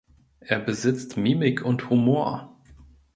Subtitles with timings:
[0.39, 2.59] Er besitzt Mimik und Humor.